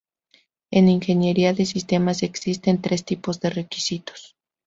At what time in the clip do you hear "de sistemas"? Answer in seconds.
1.53-2.23